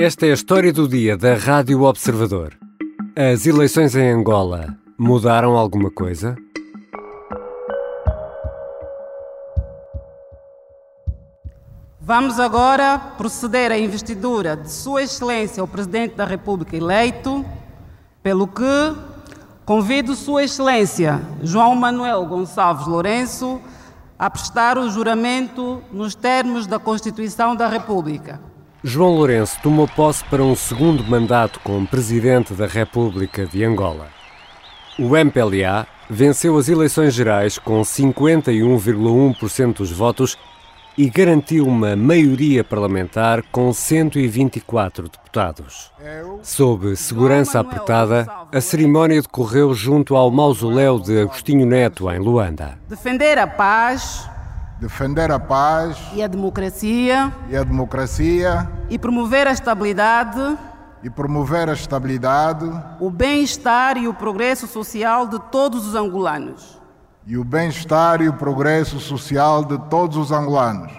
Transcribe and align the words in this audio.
Esta 0.00 0.26
é 0.26 0.30
a 0.30 0.34
história 0.34 0.72
do 0.72 0.86
dia 0.86 1.16
da 1.16 1.34
Rádio 1.34 1.82
Observador. 1.82 2.56
As 3.16 3.44
eleições 3.46 3.96
em 3.96 4.12
Angola 4.12 4.78
mudaram 4.96 5.56
alguma 5.56 5.90
coisa? 5.90 6.36
Vamos 12.00 12.38
agora 12.38 12.96
proceder 13.16 13.72
à 13.72 13.76
investidura 13.76 14.56
de 14.56 14.70
Sua 14.70 15.02
Excelência 15.02 15.64
o 15.64 15.66
Presidente 15.66 16.14
da 16.14 16.24
República 16.24 16.76
eleito, 16.76 17.44
pelo 18.22 18.46
que 18.46 18.94
convido 19.64 20.14
Sua 20.14 20.44
Excelência 20.44 21.20
João 21.42 21.74
Manuel 21.74 22.24
Gonçalves 22.24 22.86
Lourenço 22.86 23.60
a 24.16 24.30
prestar 24.30 24.78
o 24.78 24.88
juramento 24.88 25.82
nos 25.90 26.14
termos 26.14 26.68
da 26.68 26.78
Constituição 26.78 27.56
da 27.56 27.66
República. 27.66 28.46
João 28.82 29.16
Lourenço 29.16 29.58
tomou 29.60 29.88
posse 29.88 30.22
para 30.24 30.42
um 30.42 30.54
segundo 30.54 31.02
mandato 31.02 31.58
como 31.64 31.84
Presidente 31.86 32.54
da 32.54 32.66
República 32.66 33.44
de 33.44 33.64
Angola. 33.64 34.06
O 34.96 35.16
MPLA 35.16 35.84
venceu 36.08 36.56
as 36.56 36.68
eleições 36.68 37.12
gerais 37.12 37.58
com 37.58 37.80
51,1% 37.80 39.74
dos 39.74 39.90
votos 39.90 40.38
e 40.96 41.10
garantiu 41.10 41.66
uma 41.66 41.96
maioria 41.96 42.62
parlamentar 42.62 43.42
com 43.50 43.72
124 43.72 45.08
deputados. 45.08 45.92
Sob 46.42 46.94
segurança 46.94 47.58
apertada, 47.58 48.28
a 48.52 48.60
cerimónia 48.60 49.20
decorreu 49.20 49.74
junto 49.74 50.14
ao 50.14 50.30
mausoléu 50.30 51.00
de 51.00 51.20
Agostinho 51.20 51.66
Neto, 51.66 52.08
em 52.10 52.18
Luanda. 52.18 52.78
Defender 52.88 53.38
a 53.38 53.46
paz 53.46 54.28
defender 54.80 55.30
a 55.30 55.38
paz 55.40 55.96
e 56.14 56.22
a 56.22 56.26
democracia. 56.26 57.32
e 57.48 57.56
a 57.56 57.64
democracia 57.64 58.70
e 58.88 58.98
promover 58.98 59.46
a 59.46 59.52
estabilidade. 59.52 60.56
e 61.02 61.10
promover 61.10 61.68
a 61.68 61.72
estabilidade, 61.72 62.64
o 63.00 63.10
bem-estar 63.10 63.96
e 63.96 64.08
o 64.08 64.14
progresso 64.14 64.66
social 64.66 65.26
de 65.26 65.38
todos 65.50 65.86
os 65.86 65.94
angolanos. 65.94 66.78
e 67.26 67.36
o 67.36 67.44
bem-estar 67.44 68.20
e 68.22 68.28
o 68.28 68.32
progresso 68.32 68.98
social 68.98 69.64
de 69.64 69.78
todos 69.90 70.16
os 70.16 70.32
angolanos. 70.32 70.92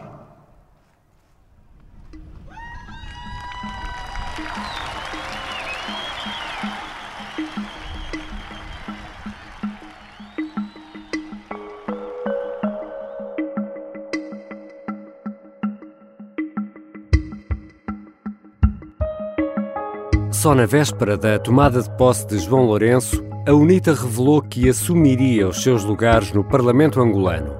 Só 20.40 20.56
na 20.56 20.66
véspera 20.66 21.18
da 21.18 21.38
tomada 21.38 21.82
de 21.82 21.90
posse 21.98 22.26
de 22.26 22.40
João 22.40 22.64
Lourenço, 22.64 23.22
a 23.46 23.54
UNITA 23.54 23.94
revelou 23.94 24.42
que 24.42 24.70
assumiria 24.70 25.46
os 25.46 25.62
seus 25.62 25.84
lugares 25.84 26.32
no 26.32 26.46
Parlamento 26.46 27.02
angolano. 27.02 27.58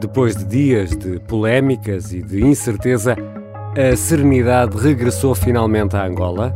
Depois 0.00 0.34
de 0.34 0.44
dias 0.44 0.96
de 0.96 1.20
polémicas 1.20 2.12
e 2.12 2.20
de 2.20 2.44
incerteza, 2.44 3.14
a 3.76 3.94
serenidade 3.94 4.76
regressou 4.76 5.32
finalmente 5.32 5.94
a 5.94 6.04
Angola. 6.04 6.52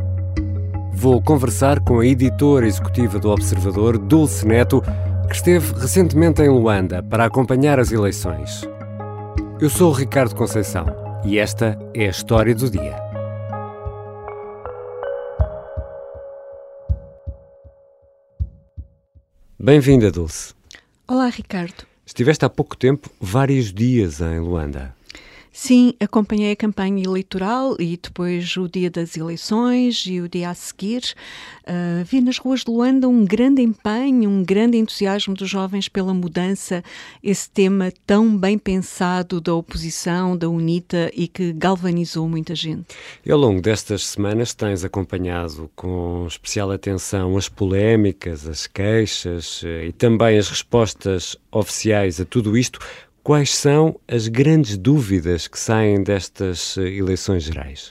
Vou 0.91 1.21
conversar 1.21 1.79
com 1.79 2.01
a 2.01 2.05
editora 2.05 2.67
executiva 2.67 3.17
do 3.17 3.29
Observador, 3.29 3.97
Dulce 3.97 4.45
Neto, 4.45 4.83
que 5.29 5.35
esteve 5.35 5.79
recentemente 5.79 6.41
em 6.41 6.49
Luanda 6.49 7.01
para 7.01 7.23
acompanhar 7.23 7.79
as 7.79 7.89
eleições. 7.89 8.67
Eu 9.61 9.69
sou 9.69 9.91
o 9.91 9.95
Ricardo 9.95 10.35
Conceição 10.35 10.85
e 11.23 11.39
esta 11.39 11.79
é 11.93 12.07
a 12.07 12.09
história 12.09 12.53
do 12.53 12.69
dia. 12.69 13.12
Bem-vinda, 19.65 20.11
Dulce. 20.11 20.53
Olá, 21.07 21.27
Ricardo. 21.27 21.85
Estiveste 22.05 22.43
há 22.43 22.49
pouco 22.49 22.75
tempo, 22.75 23.09
vários 23.17 23.73
dias 23.73 24.19
em 24.19 24.37
Luanda. 24.37 24.93
Sim, 25.55 25.93
acompanhei 25.99 26.51
a 26.51 26.55
campanha 26.55 27.03
eleitoral 27.03 27.75
e 27.79 27.95
depois 27.95 28.57
o 28.57 28.67
dia 28.67 28.89
das 28.89 29.15
eleições 29.15 30.03
e 30.07 30.19
o 30.19 30.27
dia 30.27 30.49
a 30.49 30.55
seguir. 30.55 31.13
Uh, 31.61 32.03
vi 32.05 32.21
nas 32.21 32.39
ruas 32.39 32.61
de 32.61 32.71
Luanda 32.71 33.07
um 33.07 33.23
grande 33.23 33.61
empenho, 33.61 34.27
um 34.31 34.43
grande 34.43 34.77
entusiasmo 34.77 35.35
dos 35.35 35.47
jovens 35.47 35.87
pela 35.87 36.11
mudança, 36.11 36.83
esse 37.23 37.47
tema 37.51 37.93
tão 38.07 38.35
bem 38.35 38.57
pensado 38.57 39.39
da 39.39 39.53
oposição, 39.53 40.35
da 40.35 40.49
UNITA 40.49 41.11
e 41.13 41.27
que 41.27 41.53
galvanizou 41.53 42.27
muita 42.27 42.55
gente. 42.55 42.87
E 43.23 43.31
ao 43.31 43.37
longo 43.37 43.61
destas 43.61 44.07
semanas 44.07 44.55
tens 44.55 44.83
acompanhado 44.83 45.69
com 45.75 46.25
especial 46.27 46.71
atenção 46.71 47.37
as 47.37 47.47
polémicas, 47.47 48.47
as 48.47 48.65
queixas 48.65 49.61
eh, 49.63 49.85
e 49.85 49.91
também 49.91 50.35
as 50.39 50.49
respostas 50.49 51.37
oficiais 51.51 52.19
a 52.19 52.25
tudo 52.25 52.57
isto. 52.57 52.79
Quais 53.23 53.55
são 53.55 53.97
as 54.05 54.27
grandes 54.27 54.77
dúvidas 54.77 55.47
que 55.47 55.57
saem 55.57 56.03
destas 56.03 56.77
eh, 56.77 56.89
eleições 56.89 57.43
gerais? 57.43 57.89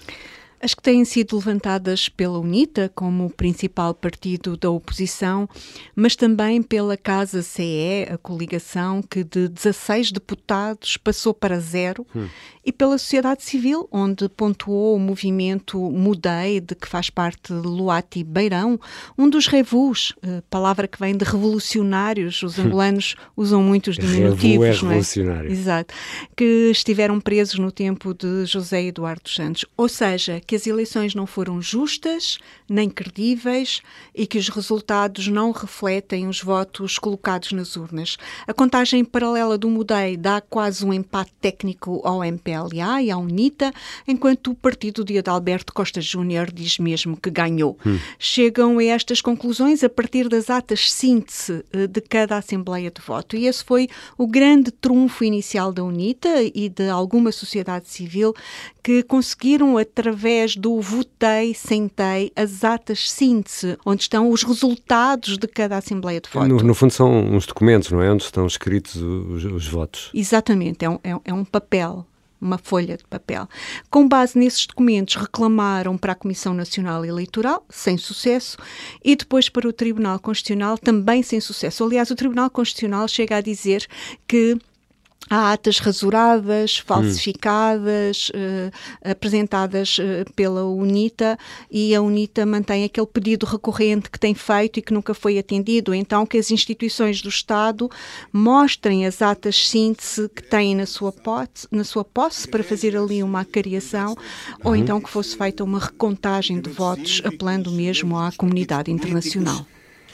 As 0.62 0.74
que 0.74 0.82
têm 0.82 1.04
sido 1.04 1.34
levantadas 1.34 2.08
pela 2.08 2.38
UNITA 2.38 2.88
como 2.94 3.28
principal 3.30 3.92
partido 3.92 4.56
da 4.56 4.70
oposição, 4.70 5.48
mas 5.92 6.14
também 6.14 6.62
pela 6.62 6.96
Casa 6.96 7.42
CE, 7.42 8.06
a 8.08 8.16
coligação 8.16 9.02
que 9.02 9.24
de 9.24 9.48
16 9.48 10.12
deputados 10.12 10.96
passou 10.96 11.34
para 11.34 11.58
zero, 11.58 12.06
hum. 12.14 12.28
e 12.64 12.70
pela 12.70 12.96
sociedade 12.96 13.42
civil, 13.42 13.88
onde 13.90 14.28
pontuou 14.28 14.94
o 14.94 15.00
movimento 15.00 15.80
Mudei, 15.90 16.60
de 16.60 16.76
que 16.76 16.86
faz 16.86 17.10
parte 17.10 17.52
Luati 17.52 18.22
Beirão, 18.22 18.78
um 19.18 19.28
dos 19.28 19.48
revus, 19.48 20.14
eh, 20.22 20.44
palavra 20.48 20.86
que 20.86 21.00
vem 21.00 21.16
de 21.16 21.24
revolucionários, 21.24 22.40
os 22.40 22.56
hum. 22.56 22.66
angolanos 22.66 23.16
usam 23.36 23.60
muitos 23.64 23.96
diminutivos, 23.96 24.40
Revu 24.42 24.64
é 24.64 24.70
revolucionário. 24.70 25.50
É? 25.50 25.52
Exato, 25.52 25.92
que 26.36 26.70
estiveram 26.70 27.20
presos 27.20 27.58
no 27.58 27.72
tempo 27.72 28.14
de 28.14 28.46
José 28.46 28.84
Eduardo 28.84 29.28
Santos. 29.28 29.64
Ou 29.76 29.88
seja, 29.88 30.40
que 30.52 30.56
as 30.56 30.66
eleições 30.66 31.14
não 31.14 31.26
foram 31.26 31.62
justas 31.62 32.38
nem 32.68 32.90
credíveis 32.90 33.80
e 34.14 34.26
que 34.26 34.36
os 34.36 34.50
resultados 34.50 35.26
não 35.26 35.50
refletem 35.50 36.28
os 36.28 36.42
votos 36.42 36.98
colocados 36.98 37.52
nas 37.52 37.74
urnas. 37.74 38.18
A 38.46 38.52
contagem 38.52 39.02
paralela 39.02 39.56
do 39.56 39.70
Mudei 39.70 40.14
dá 40.14 40.42
quase 40.42 40.84
um 40.84 40.92
empate 40.92 41.32
técnico 41.40 42.02
ao 42.04 42.22
MPLA 42.22 43.00
e 43.00 43.10
à 43.10 43.16
UNITA, 43.16 43.72
enquanto 44.06 44.50
o 44.50 44.54
partido 44.54 45.02
de 45.02 45.16
Adalberto 45.16 45.72
Costa 45.72 46.02
Júnior 46.02 46.52
diz 46.52 46.78
mesmo 46.78 47.16
que 47.16 47.30
ganhou. 47.30 47.78
Hum. 47.86 47.98
Chegam 48.18 48.78
a 48.78 48.84
estas 48.84 49.22
conclusões 49.22 49.82
a 49.82 49.88
partir 49.88 50.28
das 50.28 50.50
atas 50.50 50.92
síntese 50.92 51.64
eh, 51.72 51.86
de 51.86 52.02
cada 52.02 52.36
Assembleia 52.36 52.90
de 52.90 53.00
Voto. 53.00 53.36
E 53.36 53.46
esse 53.46 53.64
foi 53.64 53.88
o 54.18 54.26
grande 54.26 54.70
trunfo 54.70 55.24
inicial 55.24 55.72
da 55.72 55.82
UNITA 55.82 56.42
e 56.54 56.68
de 56.68 56.90
alguma 56.90 57.32
sociedade 57.32 57.88
civil 57.88 58.34
que 58.82 59.02
conseguiram, 59.02 59.78
através 59.78 60.41
do 60.56 60.80
votei, 60.80 61.54
sentei, 61.54 62.32
as 62.36 62.64
atas 62.64 63.10
síntese, 63.10 63.78
onde 63.84 64.02
estão 64.02 64.30
os 64.30 64.42
resultados 64.42 65.38
de 65.38 65.46
cada 65.46 65.76
Assembleia 65.76 66.20
de 66.20 66.28
Voto. 66.28 66.48
No, 66.48 66.56
no 66.56 66.74
fundo, 66.74 66.92
são 66.92 67.10
uns 67.10 67.46
documentos, 67.46 67.90
não 67.90 68.02
é? 68.02 68.10
Onde 68.10 68.24
estão 68.24 68.46
escritos 68.46 68.96
os, 68.96 69.44
os 69.44 69.68
votos. 69.68 70.10
Exatamente, 70.14 70.84
é 70.84 70.90
um, 70.90 70.98
é, 71.02 71.20
é 71.24 71.32
um 71.32 71.44
papel 71.44 72.06
uma 72.42 72.58
folha 72.58 72.96
de 72.96 73.04
papel. 73.04 73.48
Com 73.88 74.08
base 74.08 74.36
nesses 74.36 74.66
documentos, 74.66 75.14
reclamaram 75.14 75.96
para 75.96 76.12
a 76.12 76.16
Comissão 76.16 76.52
Nacional 76.52 77.04
Eleitoral, 77.04 77.64
sem 77.70 77.96
sucesso, 77.96 78.58
e 79.02 79.14
depois 79.14 79.48
para 79.48 79.68
o 79.68 79.72
Tribunal 79.72 80.18
Constitucional, 80.18 80.76
também 80.76 81.22
sem 81.22 81.40
sucesso. 81.40 81.84
Aliás, 81.84 82.10
o 82.10 82.16
Tribunal 82.16 82.50
Constitucional 82.50 83.06
chega 83.06 83.36
a 83.36 83.40
dizer 83.40 83.86
que 84.26 84.58
Há 85.30 85.52
atas 85.52 85.78
rasuradas, 85.78 86.78
falsificadas, 86.78 88.30
hum. 88.34 88.68
uh, 88.68 89.10
apresentadas 89.10 89.98
uh, 89.98 90.30
pela 90.34 90.64
UNITA 90.64 91.38
e 91.70 91.94
a 91.94 92.02
UNITA 92.02 92.44
mantém 92.44 92.84
aquele 92.84 93.06
pedido 93.06 93.46
recorrente 93.46 94.10
que 94.10 94.18
tem 94.18 94.34
feito 94.34 94.78
e 94.78 94.82
que 94.82 94.92
nunca 94.92 95.14
foi 95.14 95.38
atendido. 95.38 95.94
Então, 95.94 96.26
que 96.26 96.36
as 96.36 96.50
instituições 96.50 97.22
do 97.22 97.28
Estado 97.28 97.90
mostrem 98.32 99.06
as 99.06 99.22
atas 99.22 99.68
síntese 99.68 100.28
que 100.28 100.42
têm 100.42 100.74
na 100.74 100.86
sua, 100.86 101.12
posse, 101.12 101.66
na 101.70 101.84
sua 101.84 102.04
posse 102.04 102.46
para 102.46 102.62
fazer 102.62 102.96
ali 102.96 103.22
uma 103.22 103.40
acariação 103.40 104.10
uhum. 104.10 104.16
ou 104.64 104.76
então 104.76 105.00
que 105.00 105.08
fosse 105.08 105.36
feita 105.36 105.64
uma 105.64 105.78
recontagem 105.78 106.60
de 106.60 106.68
votos, 106.68 107.22
apelando 107.24 107.70
mesmo 107.70 108.18
à 108.18 108.32
comunidade 108.32 108.90
internacional. 108.90 109.66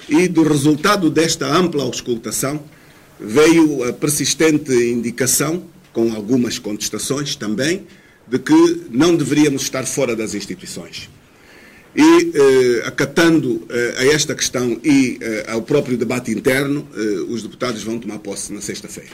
E 0.09 0.29
do 0.29 0.43
resultado 0.43 1.11
desta 1.11 1.47
ampla 1.47 1.83
auscultação, 1.83 2.63
veio 3.21 3.85
a 3.85 3.93
persistente 3.93 4.73
indicação, 4.73 5.65
com 5.93 6.15
algumas 6.15 6.59
contestações 6.59 7.35
também, 7.35 7.87
de 8.27 8.39
que 8.39 8.87
não 8.91 9.17
deveríamos 9.17 9.63
estar 9.63 9.85
fora 9.87 10.15
das 10.15 10.35
instituições. 10.35 11.09
E, 11.97 12.33
eh, 12.35 12.87
acatando 12.87 13.67
eh, 13.71 13.95
a 13.99 14.07
esta 14.07 14.35
questão 14.35 14.79
e 14.85 15.19
eh, 15.21 15.47
ao 15.49 15.63
próprio 15.63 15.97
debate 15.97 16.31
interno, 16.31 16.87
eh, 16.95 17.01
os 17.29 17.43
deputados 17.43 17.83
vão 17.83 17.99
tomar 17.99 18.19
posse 18.19 18.53
na 18.53 18.61
sexta-feira. 18.61 19.11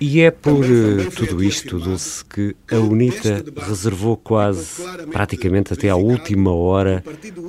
E 0.00 0.20
é 0.20 0.30
por 0.30 0.64
uh, 0.64 1.10
tudo 1.14 1.44
isto, 1.44 1.78
Dulce, 1.78 2.24
que 2.24 2.56
a 2.72 2.78
UNITA 2.78 3.44
reservou 3.54 4.16
quase, 4.16 4.82
praticamente 5.12 5.74
até 5.74 5.90
à 5.90 5.96
última 5.96 6.54
hora, 6.54 7.04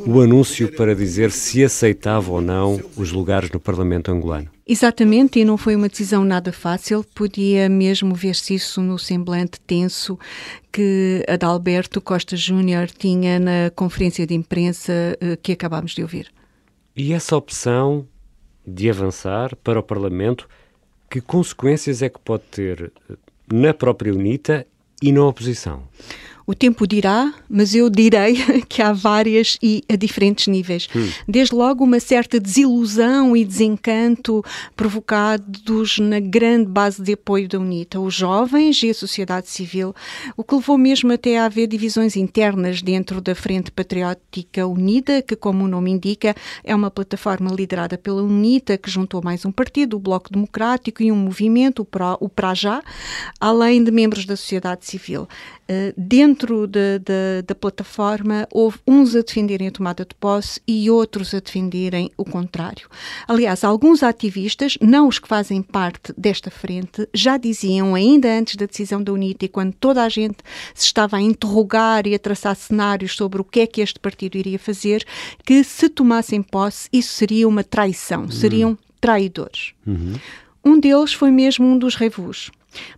o 0.06 0.19
anúncio 0.19 0.69
para 0.75 0.94
dizer 0.94 1.31
se 1.31 1.63
aceitava 1.63 2.30
ou 2.30 2.42
não 2.42 2.77
os 2.98 3.13
lugares 3.13 3.50
no 3.51 3.59
Parlamento 3.59 4.12
angolano. 4.12 4.50
Exatamente, 4.68 5.39
e 5.39 5.45
não 5.45 5.57
foi 5.57 5.77
uma 5.77 5.88
decisão 5.88 6.25
nada 6.25 6.51
fácil, 6.51 7.06
podia 7.15 7.69
mesmo 7.69 8.13
ver-se 8.13 8.56
isso 8.56 8.81
no 8.81 9.00
semblante 9.00 9.57
tenso 9.62 10.19
que 10.71 11.24
Adalberto 11.30 12.01
Costa 12.01 12.36
Júnior 12.36 12.88
tinha 12.89 13.39
na 13.39 13.71
conferência 13.74 14.27
de 14.27 14.33
imprensa 14.33 14.92
uh, 15.21 15.38
que 15.42 15.54
acabámos 15.54 15.95
de 15.95 16.01
ouvir. 16.01 16.27
E 16.97 17.13
essa 17.13 17.36
opção 17.38 18.06
de 18.68 18.89
avançar 18.89 19.56
para 19.56 19.80
o 19.80 19.83
Parlamento 19.83 20.47
que 21.11 21.19
consequências 21.19 22.01
é 22.01 22.07
que 22.07 22.19
pode 22.19 22.43
ter 22.43 22.89
eh, 23.09 23.15
na 23.51 23.73
própria 23.73 24.13
UNITA 24.13 24.65
e 25.01 25.11
na 25.11 25.25
oposição? 25.25 25.83
O 26.45 26.55
tempo 26.55 26.88
dirá, 26.88 27.33
mas 27.49 27.75
eu 27.75 27.89
direi 27.89 28.35
que 28.67 28.81
há 28.81 28.91
várias 28.91 29.57
e 29.61 29.83
a 29.89 29.95
diferentes 29.95 30.47
níveis. 30.47 30.88
Hum. 30.95 31.09
Desde 31.27 31.55
logo 31.55 31.83
uma 31.83 31.99
certa 31.99 32.39
desilusão 32.39 33.35
e 33.35 33.45
desencanto 33.45 34.43
provocados 34.75 35.99
na 35.99 36.19
grande 36.19 36.67
base 36.67 37.01
de 37.01 37.13
apoio 37.13 37.47
da 37.47 37.59
UNITA, 37.59 37.99
os 37.99 38.13
jovens 38.13 38.81
e 38.83 38.89
a 38.89 38.93
sociedade 38.93 39.49
civil, 39.49 39.93
o 40.35 40.43
que 40.43 40.55
levou 40.55 40.77
mesmo 40.77 41.11
até 41.13 41.38
a 41.38 41.45
haver 41.45 41.67
divisões 41.67 42.15
internas 42.15 42.81
dentro 42.81 43.21
da 43.21 43.35
Frente 43.35 43.71
Patriótica 43.71 44.65
Unida, 44.65 45.21
que, 45.21 45.35
como 45.35 45.65
o 45.65 45.67
nome 45.67 45.91
indica, 45.91 46.35
é 46.63 46.75
uma 46.75 46.89
plataforma 46.89 47.51
liderada 47.51 47.97
pela 47.97 48.23
UNITA, 48.23 48.77
que 48.77 48.89
juntou 48.89 49.21
mais 49.23 49.45
um 49.45 49.51
partido, 49.51 49.97
o 49.97 49.99
Bloco 49.99 50.31
Democrático, 50.31 51.03
e 51.03 51.11
um 51.11 51.15
movimento, 51.15 51.87
o 52.19 52.29
PRAJA, 52.29 52.81
além 53.39 53.83
de 53.83 53.91
membros 53.91 54.25
da 54.25 54.35
sociedade 54.35 54.85
civil. 54.85 55.27
Uh, 55.69 55.94
dentro 55.95 56.31
de, 56.33 57.00
de, 57.00 57.42
da 57.45 57.56
plataforma, 57.56 58.48
houve 58.51 58.80
uns 58.88 59.16
a 59.16 59.22
defenderem 59.22 59.68
a 59.68 59.72
tomada 59.72 60.06
de 60.06 60.16
posse 60.16 60.62
e 60.68 60.89
outros 60.89 61.33
a 61.33 61.39
defenderem 61.39 62.12
o 62.18 62.25
contrário. 62.25 62.88
Aliás, 63.28 63.63
alguns 63.63 64.04
ativistas, 64.04 64.78
não 64.81 65.07
os 65.07 65.19
que 65.19 65.28
fazem 65.28 65.62
parte 65.62 66.13
desta 66.18 66.50
frente, 66.50 67.07
já 67.13 67.38
diziam, 67.38 67.95
ainda 67.95 68.28
antes 68.31 68.56
da 68.56 68.66
decisão 68.66 69.01
da 69.04 69.12
UNITA, 69.12 69.45
e 69.45 69.50
quando 69.50 69.74
toda 69.74 70.04
a 70.04 70.10
gente 70.10 70.38
se 70.74 70.86
estava 70.86 71.18
a 71.18 71.22
interrogar 71.22 72.07
e 72.07 72.16
a 72.16 72.19
traçar 72.19 72.56
cenários 72.56 73.16
sobre 73.16 73.42
o 73.42 73.44
que 73.44 73.62
é 73.62 73.68
que 73.68 73.81
este 73.81 74.00
partido 74.00 74.38
iria 74.38 74.60
fazer, 74.60 75.06
que 75.45 75.63
se 75.63 75.89
tomassem 75.89 76.42
posse, 76.42 76.89
isso 76.92 77.13
seria 77.13 77.48
uma 77.48 77.63
traição, 77.63 78.24
uhum. 78.24 78.31
seriam 78.31 78.78
traidores. 79.00 79.74
Uhum. 79.86 80.13
Um 80.63 80.80
deles 80.80 81.13
foi 81.13 81.31
mesmo 81.31 81.66
um 81.66 81.78
dos 81.78 81.95
revus. 81.95 82.51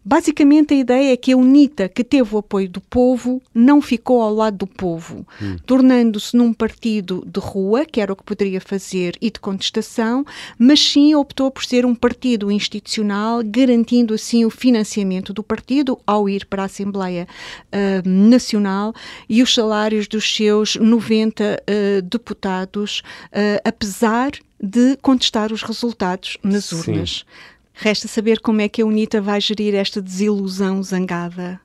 Basicamente, 0.03 0.73
a 0.73 0.77
ideia 0.77 1.13
é 1.13 1.17
que 1.17 1.31
a 1.31 1.37
UNITA, 1.37 1.89
que 1.89 2.03
teve 2.03 2.35
o 2.35 2.37
apoio 2.37 2.69
do 2.69 2.81
povo, 2.81 3.41
não 3.53 3.81
ficou 3.81 4.21
ao 4.21 4.33
lado 4.33 4.57
do 4.57 4.67
povo, 4.67 5.25
hum. 5.41 5.55
tornando-se 5.65 6.35
num 6.35 6.53
partido 6.53 7.23
de 7.25 7.39
rua, 7.39 7.85
que 7.85 8.01
era 8.01 8.13
o 8.13 8.15
que 8.15 8.23
poderia 8.23 8.61
fazer, 8.61 9.17
e 9.21 9.31
de 9.31 9.39
contestação, 9.39 10.25
mas 10.57 10.79
sim 10.79 11.15
optou 11.15 11.49
por 11.49 11.63
ser 11.63 11.85
um 11.85 11.95
partido 11.95 12.51
institucional, 12.51 13.41
garantindo 13.43 14.13
assim 14.13 14.45
o 14.45 14.49
financiamento 14.49 15.33
do 15.33 15.43
partido 15.43 15.99
ao 16.05 16.29
ir 16.29 16.45
para 16.45 16.63
a 16.63 16.65
Assembleia 16.65 17.27
uh, 17.71 18.07
Nacional 18.07 18.93
e 19.27 19.41
os 19.41 19.53
salários 19.53 20.07
dos 20.07 20.35
seus 20.35 20.75
90 20.75 21.43
uh, 21.43 22.01
deputados, 22.01 23.01
uh, 23.27 23.61
apesar 23.63 24.31
de 24.61 24.95
contestar 25.01 25.51
os 25.51 25.61
resultados 25.61 26.37
nas 26.41 26.71
urnas. 26.71 27.25
Sim. 27.27 27.53
Resta 27.73 28.07
saber 28.07 28.39
como 28.39 28.61
é 28.61 28.69
que 28.69 28.81
a 28.81 28.85
UNITA 28.85 29.21
vai 29.21 29.41
gerir 29.41 29.75
esta 29.75 30.01
desilusão 30.01 30.81
zangada. 30.83 31.59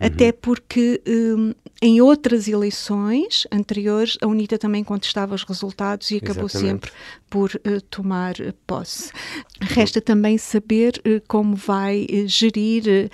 Uhum. 0.00 0.06
Até 0.06 0.32
porque 0.32 1.00
um, 1.06 1.52
em 1.80 2.00
outras 2.00 2.48
eleições 2.48 3.46
anteriores 3.52 4.16
a 4.20 4.26
UNITA 4.26 4.58
também 4.58 4.82
contestava 4.82 5.34
os 5.34 5.44
resultados 5.44 6.10
e 6.10 6.16
acabou 6.16 6.46
Exatamente. 6.46 6.88
sempre 6.88 6.90
por 7.28 7.50
uh, 7.54 7.80
tomar 7.90 8.34
posse. 8.66 9.12
Resta 9.60 10.00
também 10.00 10.38
saber 10.38 11.00
uh, 11.06 11.22
como 11.28 11.54
vai 11.54 12.06
uh, 12.10 12.26
gerir 12.26 13.10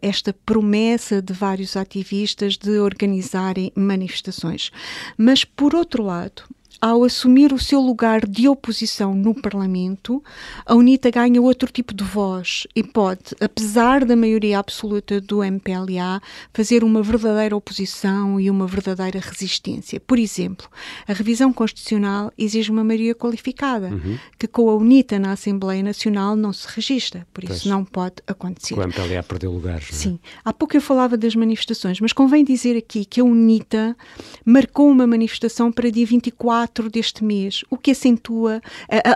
esta 0.00 0.32
promessa 0.32 1.20
de 1.20 1.32
vários 1.32 1.76
ativistas 1.76 2.56
de 2.56 2.78
organizarem 2.78 3.72
manifestações. 3.74 4.70
Mas, 5.16 5.44
por 5.44 5.74
outro 5.74 6.02
lado, 6.02 6.42
ao 6.80 7.04
assumir 7.04 7.52
o 7.52 7.58
seu 7.58 7.80
lugar 7.80 8.26
de 8.26 8.48
oposição 8.48 9.14
no 9.14 9.34
Parlamento, 9.34 10.22
a 10.66 10.74
UNITA 10.74 11.10
ganha 11.10 11.40
outro 11.40 11.70
tipo 11.70 11.94
de 11.94 12.04
voz 12.04 12.66
e 12.74 12.82
pode, 12.82 13.34
apesar 13.40 14.04
da 14.04 14.16
maioria 14.16 14.58
absoluta 14.58 15.20
do 15.20 15.42
MPLA, 15.42 16.20
fazer 16.52 16.84
uma 16.84 17.02
verdadeira 17.02 17.56
oposição 17.56 18.40
e 18.40 18.50
uma 18.50 18.66
verdadeira 18.66 19.20
resistência. 19.20 20.00
Por 20.00 20.18
exemplo, 20.18 20.68
a 21.06 21.12
revisão 21.12 21.52
constitucional 21.52 22.32
exige 22.36 22.70
uma 22.70 22.84
maioria 22.84 23.14
qualificada, 23.14 23.88
uhum. 23.88 24.18
que 24.38 24.46
com 24.46 24.68
a 24.68 24.74
UNITA 24.74 25.18
na 25.18 25.32
Assembleia 25.32 25.82
Nacional 25.82 26.36
não 26.36 26.52
se 26.52 26.66
registra, 26.68 27.26
por 27.32 27.44
isso 27.44 27.62
pois. 27.62 27.66
não 27.66 27.84
pode 27.84 28.16
acontecer. 28.26 28.74
O 28.74 28.82
MPLA 28.82 29.22
perdeu 29.22 29.52
lugares. 29.52 29.90
Não 29.90 29.98
é? 29.98 30.00
Sim. 30.00 30.18
Há 30.44 30.52
pouco 30.52 30.76
eu 30.76 30.80
falava 30.80 31.16
das 31.16 31.34
manifestações, 31.34 32.00
mas 32.00 32.12
convém 32.12 32.44
dizer 32.44 32.76
aqui 32.76 33.04
que 33.04 33.20
a 33.20 33.24
UNITA 33.24 33.96
marcou 34.44 34.88
uma 34.90 35.06
manifestação 35.06 35.70
para 35.70 35.90
dia 35.90 36.04
24 36.04 36.63
4 36.64 36.90
deste 36.90 37.22
mês, 37.22 37.62
o 37.70 37.76
que 37.76 37.90
acentua, 37.90 38.62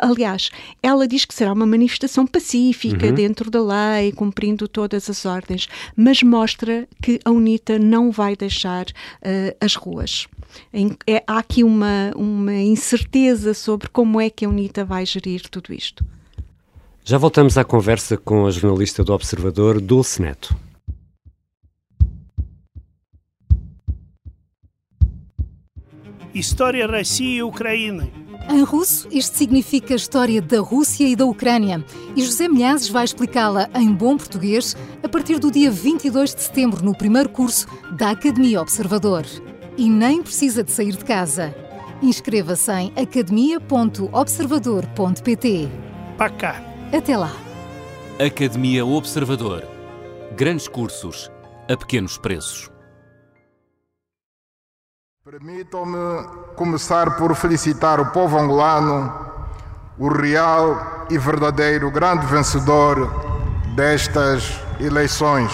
aliás, 0.02 0.50
ela 0.82 1.08
diz 1.08 1.24
que 1.24 1.34
será 1.34 1.52
uma 1.52 1.66
manifestação 1.66 2.26
pacífica 2.26 3.06
uhum. 3.06 3.14
dentro 3.14 3.50
da 3.50 3.60
lei, 3.60 4.12
cumprindo 4.12 4.68
todas 4.68 5.08
as 5.08 5.24
ordens, 5.24 5.68
mas 5.96 6.22
mostra 6.22 6.86
que 7.02 7.18
a 7.24 7.30
UNITA 7.30 7.78
não 7.78 8.10
vai 8.10 8.36
deixar 8.36 8.84
uh, 8.86 9.56
as 9.60 9.74
ruas. 9.74 10.28
É, 11.06 11.22
há 11.26 11.38
aqui 11.38 11.64
uma, 11.64 12.12
uma 12.14 12.54
incerteza 12.54 13.54
sobre 13.54 13.88
como 13.88 14.20
é 14.20 14.28
que 14.28 14.44
a 14.44 14.48
UNITA 14.48 14.84
vai 14.84 15.06
gerir 15.06 15.42
tudo 15.48 15.72
isto. 15.72 16.04
Já 17.04 17.16
voltamos 17.16 17.56
à 17.56 17.64
conversa 17.64 18.18
com 18.18 18.46
a 18.46 18.50
jornalista 18.50 19.02
do 19.02 19.14
Observador, 19.14 19.80
Dulce 19.80 20.20
Neto. 20.20 20.54
História 26.37 26.87
России 26.87 27.37
e 27.37 27.43
Ucrânia. 27.43 28.11
Em 28.49 28.63
russo, 28.63 29.07
isto 29.11 29.37
significa 29.37 29.93
história 29.95 30.41
da 30.41 30.59
Rússia 30.59 31.07
e 31.07 31.15
da 31.15 31.25
Ucrânia. 31.25 31.85
E 32.15 32.23
José 32.23 32.47
Milhazes 32.47 32.89
vai 32.89 33.05
explicá-la 33.05 33.67
em 33.75 33.91
bom 33.91 34.15
português 34.17 34.77
a 35.01 35.09
partir 35.09 35.39
do 35.39 35.49
dia 35.49 35.71
22 35.71 36.35
de 36.35 36.41
setembro, 36.41 36.83
no 36.83 36.95
primeiro 36.95 37.29
curso 37.29 37.65
da 37.91 38.11
Academia 38.11 38.61
Observador. 38.61 39.25
E 39.77 39.89
nem 39.89 40.21
precisa 40.21 40.63
de 40.63 40.71
sair 40.71 40.95
de 40.95 41.05
casa. 41.05 41.55
Inscreva-se 42.01 42.71
em 42.71 42.91
academia.observador.pt. 42.97 45.69
Para 46.17 46.29
cá. 46.29 46.61
Até 46.91 47.15
lá. 47.15 47.31
Academia 48.19 48.85
Observador. 48.85 49.65
Grandes 50.35 50.67
cursos 50.67 51.31
a 51.69 51.77
pequenos 51.77 52.17
preços. 52.17 52.69
Permitam-me 55.30 56.26
começar 56.56 57.18
por 57.18 57.34
felicitar 57.34 58.00
o 58.00 58.06
povo 58.12 58.38
angolano, 58.38 59.12
o 59.98 60.08
real 60.08 61.06
e 61.10 61.18
verdadeiro 61.18 61.90
grande 61.90 62.24
vencedor 62.24 63.12
destas 63.76 64.58
eleições. 64.80 65.52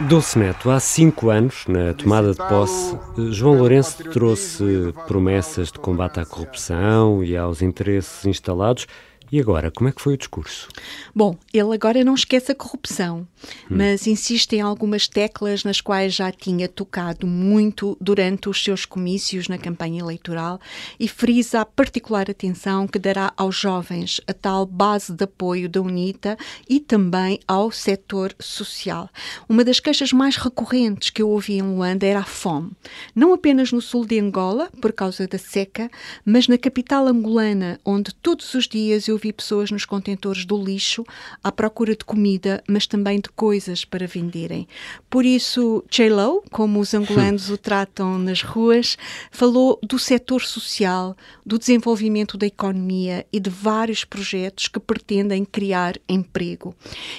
Dulce 0.00 0.36
Neto, 0.36 0.68
há 0.68 0.80
cinco 0.80 1.30
anos, 1.30 1.64
na 1.68 1.94
tomada 1.94 2.32
de 2.32 2.38
posse, 2.38 2.98
João 3.30 3.56
Lourenço 3.56 4.02
trouxe 4.10 4.92
promessas 5.06 5.70
de 5.70 5.78
combate 5.78 6.18
à 6.18 6.26
corrupção 6.26 7.22
e 7.22 7.36
aos 7.36 7.62
interesses 7.62 8.26
instalados 8.26 8.88
e 9.32 9.38
agora, 9.38 9.70
como 9.70 9.88
é 9.88 9.92
que 9.92 10.02
foi 10.02 10.14
o 10.14 10.16
discurso? 10.16 10.68
Bom, 11.14 11.36
ele 11.52 11.72
agora 11.72 12.02
não 12.02 12.14
esquece 12.14 12.50
a 12.50 12.54
corrupção, 12.54 13.26
hum. 13.44 13.46
mas 13.68 14.06
insiste 14.06 14.54
em 14.54 14.60
algumas 14.60 15.06
teclas 15.06 15.62
nas 15.62 15.80
quais 15.80 16.14
já 16.14 16.32
tinha 16.32 16.68
tocado 16.68 17.26
muito 17.26 17.96
durante 18.00 18.48
os 18.48 18.62
seus 18.62 18.84
comícios 18.84 19.46
na 19.46 19.56
campanha 19.56 20.00
eleitoral 20.00 20.60
e 20.98 21.06
frisa 21.06 21.60
a 21.60 21.64
particular 21.64 22.28
atenção 22.28 22.88
que 22.88 22.98
dará 22.98 23.32
aos 23.36 23.56
jovens, 23.56 24.20
a 24.26 24.32
tal 24.32 24.66
base 24.66 25.12
de 25.12 25.22
apoio 25.22 25.68
da 25.68 25.80
UNITA 25.80 26.36
e 26.68 26.80
também 26.80 27.38
ao 27.46 27.70
setor 27.70 28.34
social. 28.38 29.08
Uma 29.48 29.62
das 29.62 29.78
queixas 29.78 30.12
mais 30.12 30.36
recorrentes 30.36 31.10
que 31.10 31.22
eu 31.22 31.28
ouvi 31.28 31.54
em 31.54 31.62
Luanda 31.62 32.04
era 32.04 32.20
a 32.20 32.24
fome, 32.24 32.72
não 33.14 33.32
apenas 33.32 33.70
no 33.70 33.80
sul 33.80 34.04
de 34.04 34.18
Angola, 34.18 34.70
por 34.80 34.92
causa 34.92 35.28
da 35.28 35.38
seca, 35.38 35.88
mas 36.24 36.48
na 36.48 36.58
capital 36.58 37.06
angolana, 37.06 37.78
onde 37.84 38.12
todos 38.12 38.54
os 38.54 38.66
dias 38.66 39.06
eu 39.06 39.19
vi 39.20 39.32
pessoas 39.32 39.70
nos 39.70 39.84
contentores 39.84 40.44
do 40.44 40.62
lixo 40.62 41.04
à 41.42 41.52
procura 41.52 41.94
de 41.94 42.04
comida, 42.04 42.62
mas 42.66 42.86
também 42.86 43.20
de 43.20 43.28
coisas 43.30 43.84
para 43.84 44.06
venderem. 44.06 44.66
Por 45.08 45.24
isso, 45.24 45.84
Chelo, 45.90 46.42
como 46.50 46.80
os 46.80 46.94
angolanos 46.94 47.50
o 47.50 47.58
tratam 47.58 48.18
nas 48.18 48.42
ruas, 48.42 48.96
falou 49.30 49.78
do 49.82 49.98
setor 49.98 50.42
social, 50.42 51.16
do 51.44 51.58
desenvolvimento 51.58 52.38
da 52.38 52.46
economia 52.46 53.26
e 53.32 53.38
de 53.38 53.50
vários 53.50 54.04
projetos 54.04 54.68
que 54.68 54.80
pretendem 54.80 55.44
criar 55.44 55.96
emprego. 56.08 56.74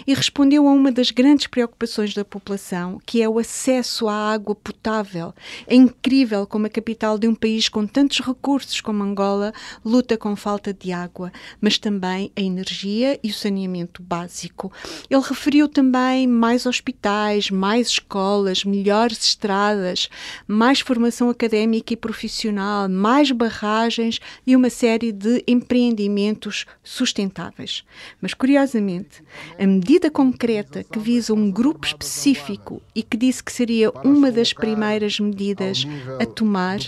E 0.08 0.14
respondeu 0.14 0.68
a 0.68 0.72
uma 0.72 0.92
das 0.92 1.12
grandes 1.12 1.48
preocupações 1.48 2.14
da 2.14 2.26
população, 2.26 3.00
que 3.06 3.22
é 3.22 3.30
o 3.30 3.38
acesso 3.38 4.08
à 4.08 4.32
água 4.32 4.56
potável. 4.56 5.34
É 5.68 5.76
incrível 5.76 6.48
como 6.48 6.66
a 6.66 6.70
capital 6.70 7.18
de 7.18 7.28
um 7.28 7.36
país 7.36 7.70
com 7.70 7.86
tantos 7.86 8.20
recursos 8.20 8.82
como 8.82 9.04
Angola 9.04 9.54
luta 9.84 10.18
com 10.18 10.36
falta 10.36 10.74
de 10.74 10.92
água, 10.92 11.32
mas 11.60 11.78
também 11.78 11.91
a 12.38 12.42
energia 12.42 13.20
e 13.24 13.30
o 13.30 13.34
saneamento 13.34 14.02
básico. 14.02 14.72
Ele 15.10 15.22
referiu 15.22 15.68
também 15.68 16.28
mais 16.28 16.66
hospitais, 16.66 17.50
mais 17.50 17.88
escolas, 17.88 18.64
melhores 18.64 19.24
estradas, 19.24 20.10
mais 20.48 20.80
formação 20.80 21.30
académica 21.30 21.94
e 21.94 21.98
profissional, 21.98 22.88
mais 22.88 23.32
barragens 23.32 24.20
e 24.46 24.56
uma 24.56 24.70
série 24.70 25.12
de 25.12 25.44
empreendimentos 25.48 26.66
sustentáveis. 26.84 27.84
Mas, 28.22 28.34
curiosamente, 28.34 29.24
a 29.60 29.66
medida 29.66 30.10
concreta 30.10 30.84
que 30.84 31.00
visa 31.00 31.34
um 31.34 31.52
grupo 31.52 31.86
específico 31.86 32.82
e 32.94 33.04
que 33.04 33.18
disse 33.18 33.44
que 33.44 33.52
seria 33.52 33.92
uma 34.04 34.32
das 34.32 34.54
primeiras 34.54 35.20
medidas 35.20 35.86
a 36.20 36.26
tomar 36.26 36.80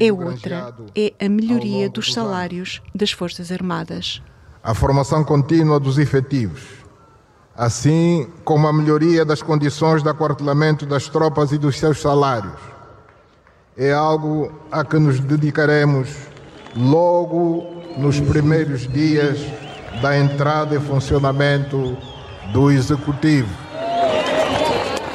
é 0.00 0.12
outra: 0.12 0.74
é 0.94 1.12
a 1.24 1.28
melhoria 1.28 1.88
dos 1.88 2.12
salários 2.12 2.80
das 2.94 3.10
Forças 3.10 3.50
Armadas. 3.50 4.22
A 4.66 4.74
formação 4.74 5.22
contínua 5.22 5.78
dos 5.78 5.96
efetivos, 5.96 6.60
assim 7.56 8.26
como 8.44 8.66
a 8.66 8.72
melhoria 8.72 9.24
das 9.24 9.40
condições 9.40 10.02
de 10.02 10.08
aquartelamento 10.08 10.84
das 10.84 11.08
tropas 11.08 11.52
e 11.52 11.56
dos 11.56 11.78
seus 11.78 12.00
salários, 12.00 12.58
é 13.76 13.92
algo 13.92 14.50
a 14.72 14.84
que 14.84 14.98
nos 14.98 15.20
dedicaremos 15.20 16.08
logo 16.76 17.84
nos 17.96 18.18
primeiros 18.18 18.88
dias 18.88 19.38
da 20.02 20.18
entrada 20.18 20.74
em 20.74 20.80
funcionamento 20.80 21.96
do 22.52 22.68
Executivo. 22.68 23.54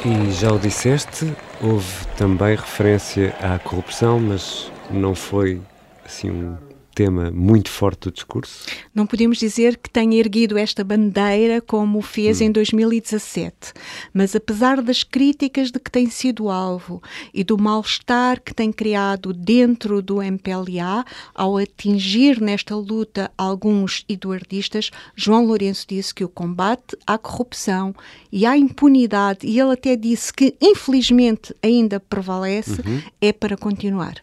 E 0.02 0.32
já 0.32 0.50
o 0.50 0.58
disseste, 0.58 1.36
houve 1.60 2.06
também 2.16 2.56
referência 2.56 3.36
à 3.38 3.58
corrupção, 3.58 4.18
mas 4.18 4.72
não 4.90 5.14
foi 5.14 5.60
assim 6.06 6.30
um 6.30 6.71
tema 6.94 7.30
muito 7.30 7.70
forte 7.70 8.02
do 8.08 8.12
discurso? 8.12 8.66
Não 8.94 9.06
podemos 9.06 9.38
dizer 9.38 9.76
que 9.76 9.90
tenha 9.90 10.18
erguido 10.18 10.58
esta 10.58 10.84
bandeira 10.84 11.60
como 11.60 12.00
fez 12.02 12.40
hum. 12.40 12.44
em 12.44 12.52
2017, 12.52 13.72
mas 14.12 14.36
apesar 14.36 14.82
das 14.82 15.02
críticas 15.02 15.70
de 15.70 15.78
que 15.78 15.90
tem 15.90 16.08
sido 16.08 16.48
alvo 16.48 17.02
e 17.32 17.42
do 17.42 17.58
mal-estar 17.58 18.40
que 18.40 18.54
tem 18.54 18.72
criado 18.72 19.32
dentro 19.32 20.02
do 20.02 20.22
MPLA 20.22 21.04
ao 21.34 21.56
atingir 21.56 22.40
nesta 22.40 22.74
luta 22.74 23.30
alguns 23.36 24.04
eduardistas, 24.08 24.90
João 25.16 25.46
Lourenço 25.46 25.86
disse 25.88 26.14
que 26.14 26.24
o 26.24 26.28
combate 26.28 26.96
à 27.06 27.16
corrupção 27.16 27.94
e 28.30 28.46
à 28.46 28.56
impunidade, 28.56 29.46
e 29.46 29.58
ele 29.58 29.72
até 29.72 29.96
disse 29.96 30.32
que 30.32 30.54
infelizmente 30.60 31.54
ainda 31.62 32.00
prevalece, 32.00 32.80
uhum. 32.80 33.02
é 33.20 33.32
para 33.32 33.56
continuar. 33.56 34.22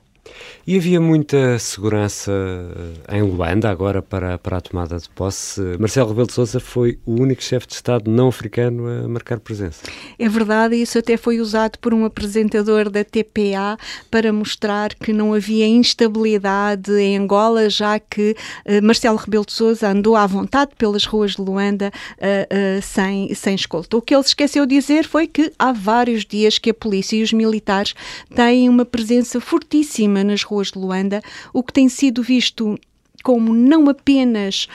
E 0.65 0.77
havia 0.77 1.01
muita 1.01 1.57
segurança 1.57 2.31
eh, 3.07 3.17
em 3.17 3.23
Luanda 3.23 3.69
agora 3.69 4.01
para, 4.01 4.37
para 4.37 4.57
a 4.57 4.61
tomada 4.61 4.97
de 4.99 5.09
posse. 5.09 5.59
Marcelo 5.79 6.09
Rebelo 6.09 6.27
de 6.27 6.33
Sousa 6.33 6.59
foi 6.59 6.99
o 7.05 7.19
único 7.19 7.41
chefe 7.41 7.65
de 7.65 7.73
Estado 7.73 8.09
não 8.09 8.27
africano 8.27 8.87
a 8.87 9.07
marcar 9.07 9.39
presença. 9.39 9.81
É 10.17 10.29
verdade, 10.29 10.75
isso 10.75 10.99
até 10.99 11.17
foi 11.17 11.39
usado 11.39 11.79
por 11.79 11.93
um 11.93 12.05
apresentador 12.05 12.89
da 12.89 13.03
TPA 13.03 13.77
para 14.11 14.31
mostrar 14.31 14.93
que 14.93 15.11
não 15.11 15.33
havia 15.33 15.67
instabilidade 15.67 16.91
em 16.93 17.17
Angola, 17.17 17.69
já 17.69 17.99
que 17.99 18.35
uh, 18.65 18.85
Marcelo 18.85 19.17
Rebelo 19.17 19.45
de 19.45 19.53
Sousa 19.53 19.89
andou 19.89 20.15
à 20.15 20.27
vontade 20.27 20.71
pelas 20.77 21.05
ruas 21.05 21.31
de 21.31 21.41
Luanda 21.41 21.91
uh, 22.17 22.77
uh, 22.77 22.81
sem, 22.81 23.33
sem 23.33 23.55
escolta. 23.55 23.97
O 23.97 24.01
que 24.01 24.13
ele 24.13 24.23
esqueceu 24.23 24.65
de 24.65 24.75
dizer 24.75 25.05
foi 25.05 25.25
que 25.25 25.51
há 25.57 25.71
vários 25.71 26.25
dias 26.25 26.59
que 26.59 26.69
a 26.69 26.73
polícia 26.73 27.17
e 27.17 27.23
os 27.23 27.33
militares 27.33 27.95
têm 28.35 28.69
uma 28.69 28.85
presença 28.85 29.41
fortíssima 29.41 30.18
nas 30.23 30.43
ruas 30.43 30.71
de 30.71 30.79
Luanda, 30.79 31.21
o 31.53 31.63
que 31.63 31.73
tem 31.73 31.89
sido 31.89 32.21
visto 32.21 32.77
como 33.23 33.53
não 33.53 33.89
apenas 33.89 34.67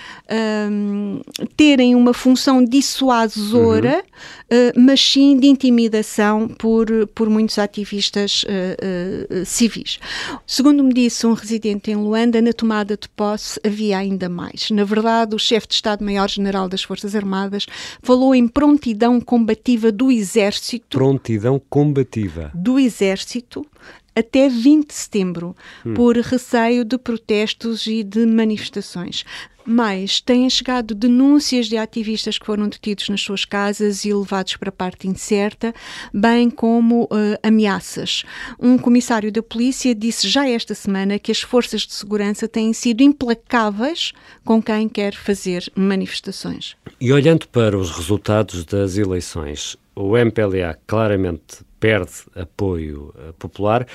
um, 0.70 1.20
terem 1.56 1.94
uma 1.94 2.12
função 2.12 2.64
dissuasora, 2.64 4.04
uhum. 4.50 4.78
uh, 4.78 4.80
mas 4.80 5.00
sim 5.00 5.38
de 5.38 5.46
intimidação 5.46 6.48
por, 6.48 6.86
por 7.14 7.28
muitos 7.30 7.58
ativistas 7.58 8.44
uh, 8.44 9.40
uh, 9.40 9.46
civis. 9.46 9.98
Segundo 10.46 10.82
me 10.84 10.92
disse 10.92 11.26
um 11.26 11.32
residente 11.32 11.90
em 11.90 11.96
Luanda, 11.96 12.40
na 12.42 12.52
tomada 12.52 12.96
de 12.96 13.08
posse 13.08 13.58
havia 13.64 13.98
ainda 13.98 14.28
mais. 14.28 14.70
Na 14.70 14.84
verdade, 14.84 15.34
o 15.34 15.38
chefe 15.38 15.68
de 15.68 15.74
Estado-Maior-General 15.74 16.68
das 16.68 16.82
Forças 16.82 17.14
Armadas 17.14 17.66
falou 18.02 18.34
em 18.34 18.46
prontidão 18.46 19.20
combativa 19.20 19.90
do 19.90 20.10
Exército. 20.10 20.98
Prontidão 20.98 21.60
combativa. 21.70 22.50
Do 22.54 22.78
Exército 22.78 23.66
até 24.14 24.48
20 24.48 24.88
de 24.88 24.94
setembro, 24.94 25.56
hum. 25.84 25.94
por 25.94 26.16
receio 26.16 26.84
de 26.84 26.96
protestos 26.96 27.86
e 27.86 28.02
de 28.02 28.24
manifestações. 28.26 29.24
Mas 29.66 30.20
têm 30.20 30.48
chegado 30.50 30.94
denúncias 30.94 31.68
de 31.68 31.78
ativistas 31.78 32.38
que 32.38 32.44
foram 32.44 32.68
detidos 32.68 33.08
nas 33.08 33.22
suas 33.22 33.46
casas 33.46 34.04
e 34.04 34.12
levados 34.12 34.56
para 34.56 34.68
a 34.68 34.72
parte 34.72 35.08
incerta, 35.08 35.74
bem 36.12 36.50
como 36.50 37.04
uh, 37.04 37.08
ameaças. 37.42 38.24
Um 38.60 38.76
comissário 38.76 39.32
da 39.32 39.42
polícia 39.42 39.94
disse 39.94 40.28
já 40.28 40.46
esta 40.46 40.74
semana 40.74 41.18
que 41.18 41.32
as 41.32 41.40
forças 41.40 41.82
de 41.82 41.94
segurança 41.94 42.46
têm 42.46 42.74
sido 42.74 43.02
implacáveis 43.02 44.12
com 44.44 44.62
quem 44.62 44.86
quer 44.86 45.14
fazer 45.14 45.72
manifestações. 45.74 46.76
E 47.00 47.10
olhando 47.10 47.48
para 47.48 47.78
os 47.78 47.90
resultados 47.90 48.66
das 48.66 48.98
eleições, 48.98 49.78
o 49.96 50.16
MPLA 50.18 50.78
claramente 50.86 51.64
perde 51.84 52.12
apoio 52.34 53.12
eh, 53.18 53.32
popular, 53.38 53.86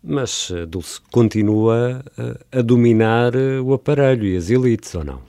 mas 0.00 0.48
eh, 0.52 0.64
Dulce 0.64 1.00
continua 1.10 2.04
a, 2.52 2.58
a 2.60 2.62
dominar 2.62 3.34
eh, 3.34 3.58
o 3.60 3.74
aparelho 3.74 4.24
e 4.24 4.36
as 4.36 4.48
elites, 4.48 4.94
ou 4.94 5.02
não? 5.02 5.20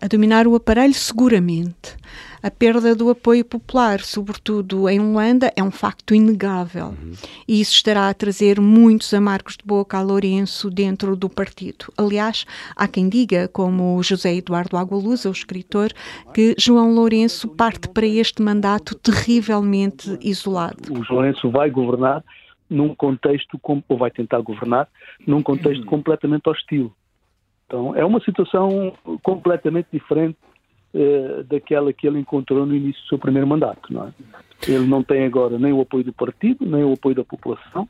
A 0.00 0.08
dominar 0.08 0.46
o 0.46 0.54
aparelho, 0.54 0.94
seguramente. 0.94 1.96
A 2.42 2.50
perda 2.50 2.94
do 2.94 3.10
apoio 3.10 3.44
popular, 3.44 4.00
sobretudo 4.00 4.88
em 4.88 5.00
Luanda, 5.00 5.50
é 5.56 5.62
um 5.62 5.70
facto 5.70 6.14
inegável. 6.14 6.88
Uhum. 6.88 7.12
E 7.48 7.60
isso 7.60 7.72
estará 7.72 8.08
a 8.08 8.14
trazer 8.14 8.60
muitos 8.60 9.12
amargos 9.14 9.56
de 9.56 9.64
boca 9.64 9.98
a 9.98 10.02
Lourenço 10.02 10.70
dentro 10.70 11.16
do 11.16 11.28
partido. 11.28 11.86
Aliás, 11.96 12.44
há 12.76 12.86
quem 12.86 13.08
diga, 13.08 13.48
como 13.48 14.00
José 14.02 14.34
Eduardo 14.34 14.76
Agualusa, 14.76 15.28
o 15.28 15.32
escritor, 15.32 15.90
que 16.32 16.54
João 16.58 16.94
Lourenço 16.94 17.48
parte 17.48 17.88
para 17.88 18.06
este 18.06 18.42
mandato 18.42 18.94
terrivelmente 18.94 20.16
isolado. 20.20 20.92
O 20.92 21.12
Lourenço 21.12 21.50
vai 21.50 21.70
governar 21.70 22.22
num 22.68 22.94
contexto, 22.94 23.58
ou 23.88 23.98
vai 23.98 24.10
tentar 24.10 24.40
governar, 24.40 24.88
num 25.26 25.42
contexto 25.42 25.82
uhum. 25.82 25.88
completamente 25.88 26.48
hostil. 26.48 26.92
Então, 27.66 27.94
é 27.94 28.04
uma 28.04 28.20
situação 28.20 28.92
completamente 29.22 29.88
diferente 29.92 30.38
eh, 30.94 31.42
daquela 31.48 31.92
que 31.92 32.06
ele 32.06 32.20
encontrou 32.20 32.64
no 32.64 32.74
início 32.74 33.02
do 33.02 33.08
seu 33.08 33.18
primeiro 33.18 33.46
mandato. 33.46 33.92
Não 33.92 34.06
é? 34.06 34.12
Ele 34.66 34.86
não 34.86 35.02
tem 35.02 35.24
agora 35.24 35.58
nem 35.58 35.72
o 35.72 35.80
apoio 35.80 36.04
do 36.04 36.12
partido, 36.12 36.64
nem 36.64 36.84
o 36.84 36.92
apoio 36.92 37.16
da 37.16 37.24
população, 37.24 37.88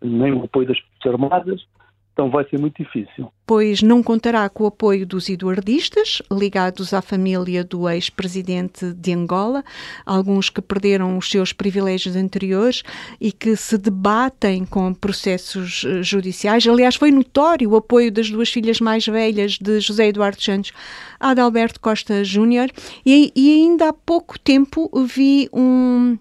nem 0.00 0.32
o 0.32 0.44
apoio 0.44 0.68
das 0.68 0.78
Forças 0.78 1.12
Armadas, 1.12 1.66
então 2.14 2.30
vai 2.30 2.48
ser 2.48 2.60
muito 2.60 2.80
difícil. 2.80 3.28
Pois 3.44 3.82
não 3.82 4.02
contará 4.02 4.48
com 4.48 4.64
o 4.64 4.68
apoio 4.68 5.04
dos 5.04 5.28
eduardistas, 5.28 6.22
ligados 6.30 6.94
à 6.94 7.02
família 7.02 7.64
do 7.64 7.88
ex-presidente 7.88 8.94
de 8.94 9.12
Angola, 9.12 9.64
alguns 10.06 10.48
que 10.48 10.62
perderam 10.62 11.18
os 11.18 11.28
seus 11.28 11.52
privilégios 11.52 12.14
anteriores 12.14 12.84
e 13.20 13.32
que 13.32 13.56
se 13.56 13.76
debatem 13.76 14.64
com 14.64 14.94
processos 14.94 15.84
eh, 15.84 16.02
judiciais. 16.04 16.66
Aliás, 16.66 16.94
foi 16.94 17.10
notório 17.10 17.70
o 17.70 17.76
apoio 17.76 18.12
das 18.12 18.30
duas 18.30 18.48
filhas 18.48 18.80
mais 18.80 19.04
velhas 19.04 19.58
de 19.58 19.80
José 19.80 20.06
Eduardo 20.06 20.40
Santos, 20.40 20.72
Adalberto 21.18 21.80
Costa 21.80 22.22
Júnior, 22.22 22.70
e, 23.04 23.32
e 23.34 23.54
ainda 23.54 23.88
há 23.88 23.92
pouco 23.92 24.38
tempo 24.38 24.88
vi 25.04 25.48
um 25.52 26.16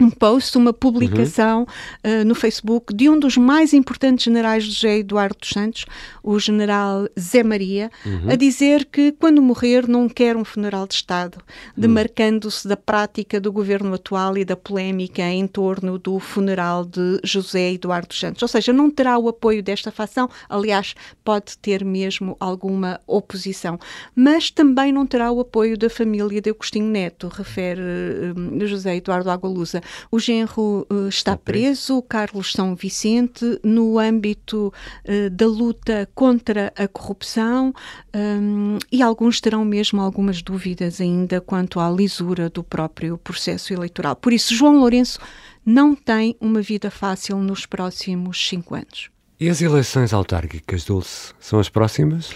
um 0.00 0.10
post, 0.10 0.56
uma 0.58 0.72
publicação 0.72 1.66
uhum. 2.04 2.22
uh, 2.22 2.24
no 2.24 2.34
Facebook 2.34 2.94
de 2.94 3.08
um 3.08 3.18
dos 3.18 3.36
mais 3.36 3.72
importantes 3.72 4.24
generais 4.24 4.64
José 4.64 4.98
Eduardo 4.98 5.36
dos 5.38 5.50
Santos, 5.50 5.86
o 6.22 6.38
general 6.38 7.08
Zé 7.18 7.42
Maria, 7.42 7.90
uhum. 8.04 8.30
a 8.30 8.36
dizer 8.36 8.86
que 8.86 9.12
quando 9.12 9.40
morrer 9.40 9.86
não 9.86 10.08
quer 10.08 10.36
um 10.36 10.44
funeral 10.44 10.86
de 10.86 10.94
Estado, 10.94 11.38
demarcando-se 11.76 12.66
da 12.66 12.76
prática 12.76 13.40
do 13.40 13.52
governo 13.52 13.94
atual 13.94 14.36
e 14.36 14.44
da 14.44 14.56
polémica 14.56 15.22
em 15.22 15.46
torno 15.46 15.98
do 15.98 16.18
funeral 16.18 16.84
de 16.84 17.20
José 17.22 17.72
Eduardo 17.72 18.08
dos 18.08 18.18
Santos. 18.18 18.42
Ou 18.42 18.48
seja, 18.48 18.72
não 18.72 18.90
terá 18.90 19.18
o 19.18 19.28
apoio 19.28 19.62
desta 19.62 19.90
facção, 19.90 20.28
aliás, 20.48 20.94
pode 21.24 21.56
ter 21.58 21.84
mesmo 21.84 22.36
alguma 22.40 23.00
oposição, 23.06 23.78
mas 24.14 24.50
também 24.50 24.92
não 24.92 25.06
terá 25.06 25.30
o 25.30 25.40
apoio 25.40 25.78
da 25.78 25.88
família 25.88 26.40
de 26.40 26.50
Agostinho 26.50 26.86
Neto, 26.86 27.28
refere 27.28 27.80
uh, 27.80 28.66
José 28.66 28.96
Eduardo 28.96 29.30
Agualusa. 29.30 29.80
O 30.10 30.18
genro 30.18 30.86
uh, 30.90 31.08
está 31.08 31.36
preso, 31.36 32.02
Carlos 32.02 32.52
São 32.52 32.74
Vicente, 32.74 33.58
no 33.62 33.98
âmbito 33.98 34.72
uh, 35.04 35.30
da 35.30 35.46
luta 35.46 36.08
contra 36.14 36.72
a 36.76 36.86
corrupção 36.88 37.72
um, 38.14 38.78
e 38.90 39.02
alguns 39.02 39.40
terão 39.40 39.64
mesmo 39.64 40.00
algumas 40.00 40.42
dúvidas 40.42 41.00
ainda 41.00 41.40
quanto 41.40 41.80
à 41.80 41.90
lisura 41.90 42.48
do 42.48 42.62
próprio 42.62 43.18
processo 43.18 43.72
eleitoral. 43.72 44.16
Por 44.16 44.32
isso, 44.32 44.54
João 44.54 44.78
Lourenço 44.78 45.18
não 45.64 45.94
tem 45.94 46.36
uma 46.40 46.60
vida 46.60 46.90
fácil 46.90 47.38
nos 47.38 47.66
próximos 47.66 48.48
cinco 48.48 48.74
anos. 48.74 49.10
E 49.40 49.48
as 49.48 49.60
eleições 49.60 50.12
autárquicas, 50.12 50.84
Dulce, 50.84 51.34
são 51.40 51.58
as 51.58 51.68
próximas? 51.68 52.30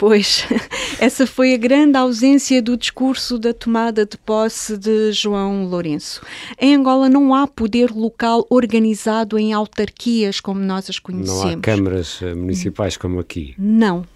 Pois, 0.00 0.46
essa 0.98 1.26
foi 1.26 1.52
a 1.52 1.58
grande 1.58 1.98
ausência 1.98 2.62
do 2.62 2.74
discurso 2.74 3.38
da 3.38 3.52
tomada 3.52 4.06
de 4.06 4.16
posse 4.16 4.78
de 4.78 5.12
João 5.12 5.66
Lourenço. 5.66 6.22
Em 6.58 6.74
Angola 6.74 7.06
não 7.06 7.34
há 7.34 7.46
poder 7.46 7.90
local 7.90 8.46
organizado 8.48 9.38
em 9.38 9.52
autarquias 9.52 10.40
como 10.40 10.58
nós 10.58 10.88
as 10.88 10.98
conhecemos. 10.98 11.44
Não 11.44 11.52
há 11.52 11.60
câmaras 11.60 12.18
eh, 12.22 12.32
municipais 12.32 12.96
como 12.96 13.20
aqui. 13.20 13.54
Não. 13.58 14.06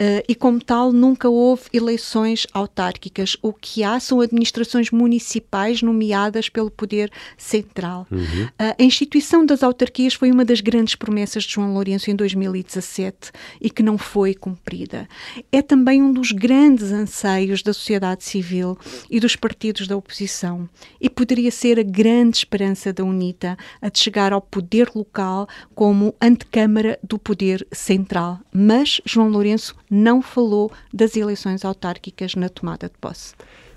Uh, 0.00 0.22
e, 0.28 0.34
como 0.34 0.62
tal, 0.62 0.92
nunca 0.92 1.28
houve 1.28 1.62
eleições 1.72 2.46
autárquicas. 2.52 3.36
O 3.42 3.52
que 3.52 3.82
há 3.82 3.98
são 3.98 4.20
administrações 4.20 4.92
municipais 4.92 5.82
nomeadas 5.82 6.48
pelo 6.48 6.70
poder 6.70 7.10
central. 7.36 8.06
Uhum. 8.10 8.44
Uh, 8.44 8.74
a 8.78 8.82
instituição 8.82 9.44
das 9.44 9.62
autarquias 9.62 10.14
foi 10.14 10.30
uma 10.30 10.44
das 10.44 10.60
grandes 10.60 10.94
promessas 10.94 11.42
de 11.42 11.54
João 11.54 11.74
Lourenço 11.74 12.10
em 12.10 12.14
2017 12.14 13.32
e 13.60 13.68
que 13.68 13.82
não 13.82 13.98
foi 13.98 14.34
cumprida. 14.34 15.08
É 15.50 15.60
também 15.62 16.00
um 16.00 16.12
dos 16.12 16.30
grandes 16.30 16.92
anseios 16.92 17.62
da 17.62 17.72
sociedade 17.72 18.22
civil 18.22 18.78
e 19.10 19.18
dos 19.18 19.34
partidos 19.34 19.88
da 19.88 19.96
oposição. 19.96 20.68
E 21.00 21.10
poderia 21.10 21.50
ser 21.50 21.78
a 21.78 21.82
grande 21.82 22.38
esperança 22.38 22.92
da 22.92 23.02
UNITA 23.02 23.56
a 23.82 23.88
de 23.88 23.98
chegar 23.98 24.32
ao 24.32 24.40
poder 24.40 24.90
local 24.94 25.48
como 25.74 26.14
antecâmara 26.20 26.98
do 27.02 27.18
poder 27.18 27.66
central. 27.72 28.38
Mas 28.52 29.00
João 29.04 29.28
Lourenço 29.28 29.74
não 29.90 30.20
falou 30.22 30.70
das 30.92 31.16
eleições 31.16 31.64
autárquicas 31.64 32.34
na 32.34 32.48
tomada 32.48 32.88
de 32.88 32.98
posse. 32.98 33.34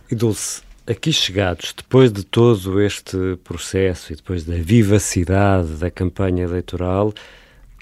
E 0.10 0.15
Dulce, 0.15 0.62
aqui 0.86 1.13
chegados, 1.13 1.74
depois 1.75 2.12
de 2.12 2.24
todo 2.24 2.82
este 2.82 3.38
processo 3.44 4.12
e 4.12 4.15
depois 4.15 4.44
da 4.44 4.56
vivacidade 4.56 5.75
da 5.75 5.89
campanha 5.89 6.44
eleitoral, 6.44 7.13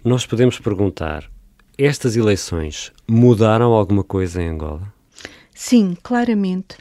nós 0.04 0.26
podemos 0.26 0.60
perguntar: 0.60 1.30
estas 1.78 2.16
eleições 2.16 2.92
mudaram 3.08 3.72
alguma 3.72 4.04
coisa 4.04 4.42
em 4.42 4.50
Angola? 4.50 4.94
Sim, 5.54 5.98
claramente. 6.02 6.78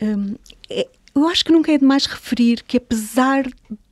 Hum, 0.00 0.34
é, 0.68 0.88
eu 1.14 1.26
acho 1.28 1.44
que 1.44 1.52
nunca 1.52 1.72
é 1.72 1.78
demais 1.78 2.06
referir 2.06 2.62
que, 2.62 2.76
apesar 2.76 3.46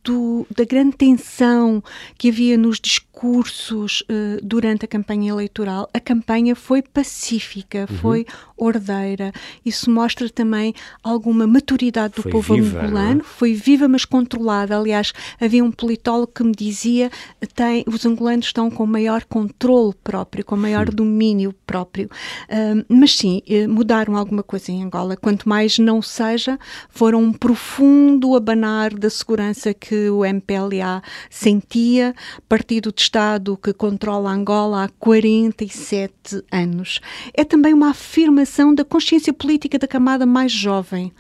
do, 0.05 0.47
da 0.55 0.65
grande 0.65 0.97
tensão 0.97 1.83
que 2.19 2.29
havia 2.29 2.59
nos 2.59 2.79
discursos 2.79 4.03
uh, 4.03 4.45
durante 4.45 4.85
a 4.85 4.89
campanha 4.89 5.31
eleitoral, 5.31 5.89
a 5.95 5.99
campanha 5.99 6.55
foi 6.55 6.83
pacífica, 6.83 7.87
uhum. 7.91 7.97
foi 7.99 8.27
ordeira. 8.57 9.33
Isso 9.65 9.91
mostra 9.91 10.29
também 10.29 10.75
alguma 11.03 11.47
maturidade 11.47 12.15
do 12.15 12.23
foi 12.23 12.31
povo 12.31 12.55
viva, 12.55 12.83
angolano. 12.83 13.21
É? 13.23 13.25
Foi 13.25 13.55
viva, 13.55 13.89
mas 13.89 14.05
controlada. 14.05 14.77
Aliás, 14.79 15.13
havia 15.41 15.65
um 15.65 15.73
politólogo 15.73 16.33
que 16.33 16.45
me 16.45 16.53
dizia 16.53 17.11
tem 17.55 17.85
os 17.87 18.05
angolanos 18.05 18.47
estão 18.47 18.71
com 18.71 18.85
maior 18.85 19.25
controle 19.25 19.95
próprio, 20.05 20.45
com 20.45 20.57
maior 20.57 20.89
uhum. 20.89 20.95
domínio 20.95 21.55
próprio. 21.67 22.11
Uh, 22.49 22.85
mas 22.89 23.17
sim, 23.17 23.41
uh, 23.49 23.69
mudaram 23.69 24.17
alguma 24.17 24.43
coisa 24.43 24.71
em 24.71 24.83
Angola. 24.85 25.17
Quanto 25.17 25.49
mais 25.49 25.79
não 25.79 26.03
seja, 26.03 26.59
foram 26.91 27.23
um 27.23 27.33
profundo 27.33 28.37
abanar 28.37 28.93
da 28.93 29.09
segurança 29.09 29.73
que 29.73 29.94
que 29.95 30.11
o 30.11 30.25
MPLA 30.25 31.01
sentia, 31.31 32.15
partido 32.49 32.91
de 32.93 33.01
Estado 33.01 33.57
que 33.57 33.73
controla 33.73 34.33
Angola 34.33 34.85
há 34.85 34.89
47 34.89 36.43
anos. 36.51 37.01
É 37.33 37.45
também 37.45 37.73
uma 37.73 37.91
afirmação 37.91 38.75
da 38.75 38.85
consciência 38.85 39.33
política 39.33 39.79
da 39.79 39.87
camada 39.87 40.27
mais 40.27 40.51
jovem 40.51 41.13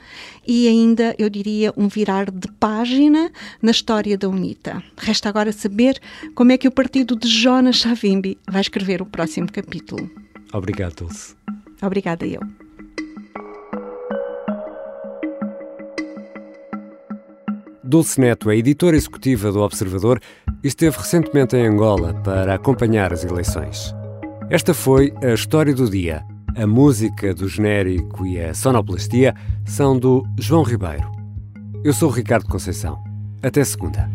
e 0.44 0.66
ainda, 0.66 1.14
eu 1.18 1.30
diria, 1.30 1.72
um 1.76 1.86
virar 1.86 2.30
de 2.30 2.48
página 2.58 3.30
na 3.62 3.70
história 3.70 4.18
da 4.18 4.28
UNITA. 4.28 4.82
Resta 4.96 5.28
agora 5.28 5.52
saber 5.52 6.00
como 6.34 6.50
é 6.50 6.58
que 6.58 6.66
o 6.66 6.72
partido 6.72 7.14
de 7.14 7.28
Jonas 7.28 7.80
Savimbi 7.80 8.36
vai 8.50 8.60
escrever 8.60 9.00
o 9.00 9.06
próximo 9.06 9.50
capítulo. 9.50 10.10
Obrigado, 10.52 10.96
Dulce. 10.96 11.36
Obrigada 11.80 12.26
eu. 12.26 12.63
Dulce 17.94 18.20
Neto 18.20 18.50
é 18.50 18.56
editora 18.56 18.96
executiva 18.96 19.52
do 19.52 19.60
Observador 19.60 20.20
e 20.64 20.66
esteve 20.66 20.96
recentemente 20.96 21.54
em 21.54 21.64
Angola 21.64 22.12
para 22.24 22.52
acompanhar 22.52 23.12
as 23.12 23.22
eleições. 23.22 23.94
Esta 24.50 24.74
foi 24.74 25.14
a 25.22 25.32
história 25.32 25.72
do 25.72 25.88
dia. 25.88 26.24
A 26.56 26.66
música 26.66 27.32
do 27.32 27.46
genérico 27.46 28.26
e 28.26 28.40
a 28.40 28.52
sonoplastia 28.52 29.32
são 29.64 29.96
do 29.96 30.24
João 30.36 30.64
Ribeiro. 30.64 31.08
Eu 31.84 31.92
sou 31.92 32.10
Ricardo 32.10 32.48
Conceição. 32.48 32.98
Até 33.40 33.62
segunda. 33.62 34.10